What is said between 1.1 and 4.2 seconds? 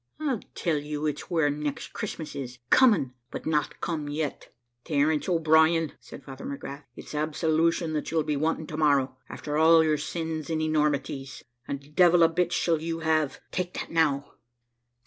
where next Christmas is coming, but not come